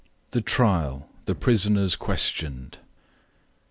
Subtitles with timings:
[0.31, 2.79] THE TRIAL THE PRISONERS QUESTIONED.